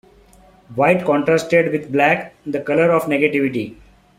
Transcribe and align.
White 0.73 1.05
contrasted 1.05 1.71
with 1.71 1.91
black, 1.91 2.33
the 2.43 2.59
color 2.59 2.89
of 2.91 3.03
negativity. 3.03 3.77